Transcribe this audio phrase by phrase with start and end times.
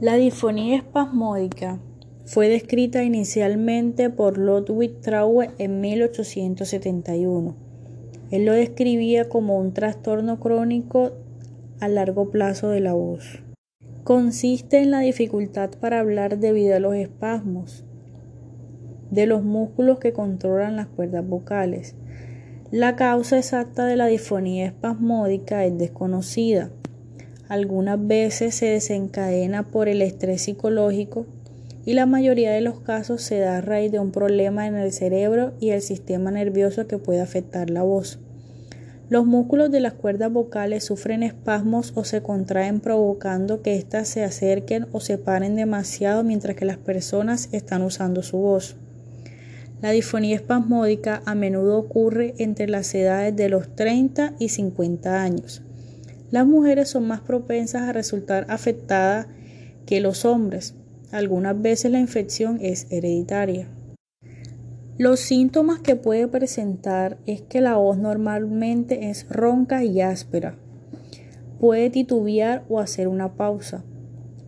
[0.00, 1.78] La disfonía espasmódica
[2.24, 7.54] fue descrita inicialmente por Ludwig Traue en 1871.
[8.30, 11.12] Él lo describía como un trastorno crónico
[11.80, 13.42] a largo plazo de la voz.
[14.02, 17.84] Consiste en la dificultad para hablar debido a los espasmos
[19.10, 21.94] de los músculos que controlan las cuerdas vocales.
[22.70, 26.70] La causa exacta de la disfonía espasmódica es desconocida
[27.50, 31.26] algunas veces se desencadena por el estrés psicológico
[31.84, 34.92] y la mayoría de los casos se da a raíz de un problema en el
[34.92, 38.20] cerebro y el sistema nervioso que puede afectar la voz.
[39.08, 44.22] Los músculos de las cuerdas vocales sufren espasmos o se contraen provocando que éstas se
[44.22, 48.76] acerquen o se paren demasiado mientras que las personas están usando su voz.
[49.82, 55.64] La disfonía espasmódica a menudo ocurre entre las edades de los 30 y 50 años.
[56.30, 59.26] Las mujeres son más propensas a resultar afectadas
[59.86, 60.74] que los hombres.
[61.10, 63.68] Algunas veces la infección es hereditaria.
[64.96, 70.54] Los síntomas que puede presentar es que la voz normalmente es ronca y áspera.
[71.58, 73.82] Puede titubear o hacer una pausa.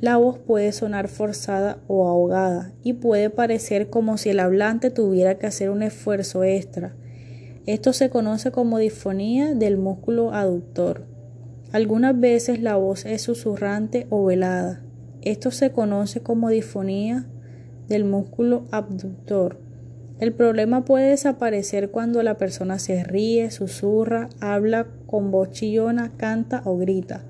[0.00, 5.38] La voz puede sonar forzada o ahogada y puede parecer como si el hablante tuviera
[5.38, 6.94] que hacer un esfuerzo extra.
[7.66, 11.13] Esto se conoce como disfonía del músculo aductor.
[11.74, 14.80] Algunas veces la voz es susurrante o velada.
[15.22, 17.26] Esto se conoce como disfonía
[17.88, 19.58] del músculo abductor.
[20.20, 26.62] El problema puede desaparecer cuando la persona se ríe, susurra, habla con voz chillona, canta
[26.64, 27.24] o grita.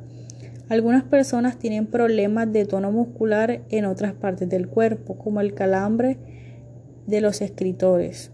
[0.69, 6.19] Algunas personas tienen problemas de tono muscular en otras partes del cuerpo, como el calambre
[7.07, 8.34] de los escritores.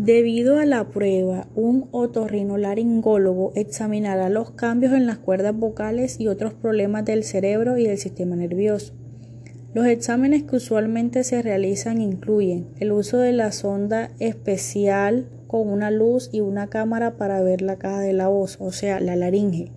[0.00, 6.54] Debido a la prueba, un otorrinolaringólogo examinará los cambios en las cuerdas vocales y otros
[6.54, 8.94] problemas del cerebro y del sistema nervioso.
[9.74, 15.90] Los exámenes que usualmente se realizan incluyen el uso de la sonda especial con una
[15.90, 19.72] luz y una cámara para ver la caja de la voz, o sea, la laringe,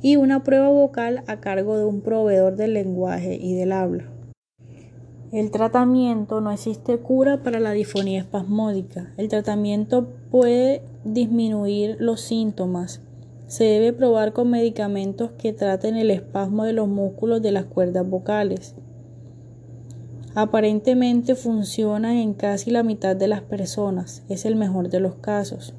[0.00, 4.17] y una prueba vocal a cargo de un proveedor del lenguaje y del habla.
[5.30, 9.12] El tratamiento no existe cura para la disfonía espasmódica.
[9.18, 13.02] El tratamiento puede disminuir los síntomas.
[13.46, 18.08] Se debe probar con medicamentos que traten el espasmo de los músculos de las cuerdas
[18.08, 18.74] vocales.
[20.34, 24.22] Aparentemente funciona en casi la mitad de las personas.
[24.30, 25.74] Es el mejor de los casos.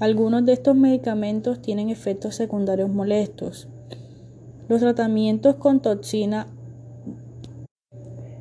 [0.00, 3.68] Algunos de estos medicamentos tienen efectos secundarios molestos.
[4.68, 6.48] Los tratamientos con toxina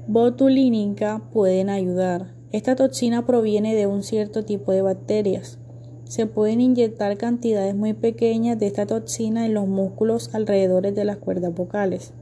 [0.07, 2.35] botulínica pueden ayudar.
[2.51, 5.57] Esta toxina proviene de un cierto tipo de bacterias.
[6.03, 11.17] Se pueden inyectar cantidades muy pequeñas de esta toxina en los músculos alrededor de las
[11.17, 12.13] cuerdas vocales.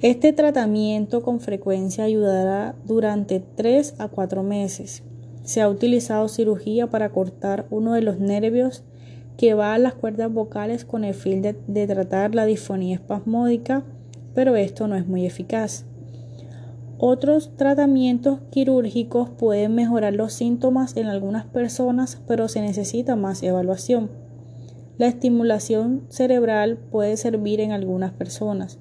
[0.00, 5.04] Este tratamiento con frecuencia ayudará durante 3 a 4 meses.
[5.44, 8.82] Se ha utilizado cirugía para cortar uno de los nervios
[9.36, 13.84] que va a las cuerdas vocales con el fin de, de tratar la disfonía espasmódica,
[14.34, 15.84] pero esto no es muy eficaz.
[17.02, 24.10] Otros tratamientos quirúrgicos pueden mejorar los síntomas en algunas personas, pero se necesita más evaluación.
[24.98, 28.78] La estimulación cerebral puede servir en algunas personas.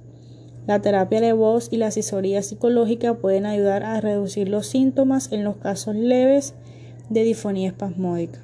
[0.67, 5.45] La terapia de voz y la asesoría psicológica pueden ayudar a reducir los síntomas en
[5.45, 6.55] los casos leves
[7.09, 8.41] de disfonía espasmódica.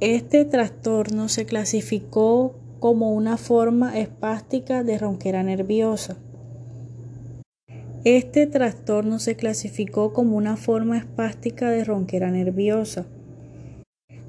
[0.00, 6.18] Este trastorno se clasificó como una forma espástica de ronquera nerviosa.
[8.04, 13.06] Este trastorno se clasificó como una forma espástica de ronquera nerviosa,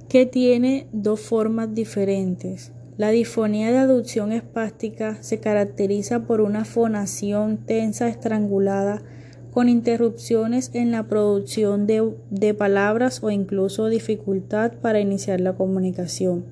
[0.08, 2.72] que tiene dos formas diferentes.
[2.96, 9.04] La disfonía de aducción espástica se caracteriza por una fonación tensa estrangulada
[9.52, 16.46] con interrupciones en la producción de, palabras o incluso dificultad para iniciar la comunicación.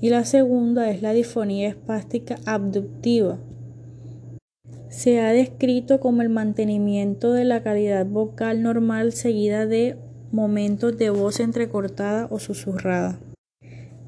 [0.00, 3.40] Y la segunda es la disfonía espástica abductiva,
[4.90, 9.96] se ha descrito como el mantenimiento de la calidad vocal normal seguida de
[10.32, 13.20] momentos de voz entrecortada o susurrada.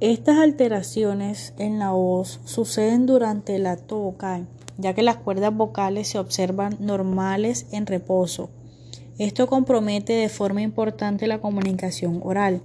[0.01, 6.09] Estas alteraciones en la voz suceden durante el acto vocal, ya que las cuerdas vocales
[6.09, 8.51] se observan normales en reposo.
[9.19, 12.63] Esto compromete de forma importante la comunicación oral,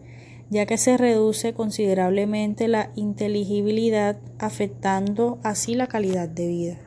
[0.50, 6.87] ya que se reduce considerablemente la inteligibilidad, afectando así la calidad de vida.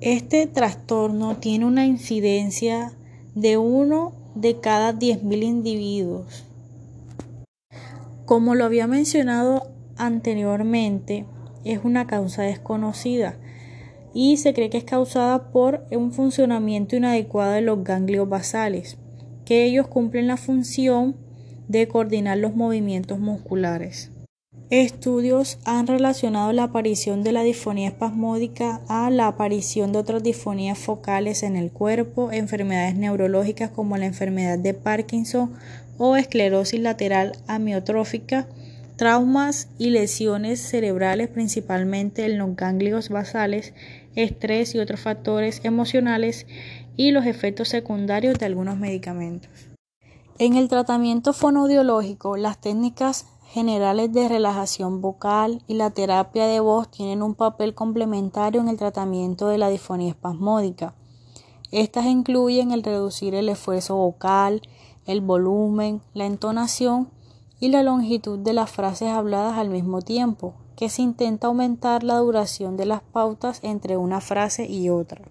[0.00, 2.92] Este trastorno tiene una incidencia
[3.34, 6.44] de uno de cada 10.000 individuos.
[8.24, 11.24] Como lo había mencionado anteriormente,
[11.64, 13.38] es una causa desconocida.
[14.14, 18.96] y se cree que es causada por un funcionamiento inadecuado de los ganglios basales,
[19.44, 21.14] que ellos cumplen la función
[21.68, 24.10] de coordinar los movimientos musculares.
[24.70, 30.78] Estudios han relacionado la aparición de la disfonía espasmódica a la aparición de otras disfonías
[30.78, 35.54] focales en el cuerpo, enfermedades neurológicas como la enfermedad de Parkinson
[35.96, 38.46] o esclerosis lateral amiotrófica,
[38.96, 43.72] traumas y lesiones cerebrales principalmente en los ganglios basales,
[44.16, 46.46] estrés y otros factores emocionales
[46.94, 49.50] y los efectos secundarios de algunos medicamentos.
[50.38, 56.90] En el tratamiento fonoaudiológico, las técnicas generales de relajación vocal y la terapia de voz
[56.90, 60.94] tienen un papel complementario en el tratamiento de la disfonía espasmódica.
[61.70, 64.60] Estas incluyen el reducir el esfuerzo vocal,
[65.06, 67.08] el volumen, la entonación
[67.58, 72.18] y la longitud de las frases habladas al mismo tiempo, que se intenta aumentar la
[72.18, 75.22] duración de las pautas entre una frase y otra.